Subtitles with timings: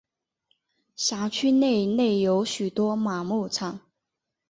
[0.95, 3.81] 辖区内内有许多马牧场。